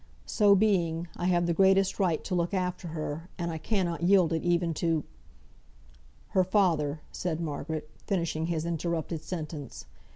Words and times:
So 0.25 0.55
being, 0.55 1.07
I 1.15 1.27
have 1.27 1.45
the 1.45 1.53
greatest 1.53 1.99
right 1.99 2.23
to 2.23 2.33
look 2.33 2.55
after 2.55 2.87
her, 2.87 3.29
and 3.37 3.51
I 3.51 3.59
cannot 3.59 4.01
yield 4.01 4.33
it 4.33 4.41
even 4.41 4.73
to" 4.81 5.03
"Her 6.29 6.43
father," 6.43 7.01
said 7.11 7.39
Margaret, 7.39 7.87
finishing 8.07 8.47
his 8.47 8.65
interrupted 8.65 9.21
sentence. 9.21 9.85